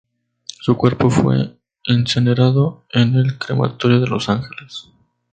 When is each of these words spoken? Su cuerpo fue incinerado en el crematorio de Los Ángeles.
Su 0.45 0.77
cuerpo 0.77 1.11
fue 1.11 1.55
incinerado 1.85 2.85
en 2.91 3.17
el 3.17 3.37
crematorio 3.37 3.99
de 3.99 4.07
Los 4.07 4.29
Ángeles. 4.29 4.87